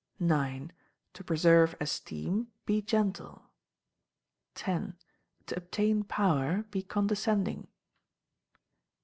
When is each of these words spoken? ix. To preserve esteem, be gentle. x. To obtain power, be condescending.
ix. 0.19 0.69
To 1.13 1.23
preserve 1.23 1.75
esteem, 1.79 2.47
be 2.65 2.81
gentle. 2.81 3.43
x. 4.59 4.93
To 5.45 5.55
obtain 5.55 6.05
power, 6.05 6.63
be 6.71 6.81
condescending. 6.81 7.67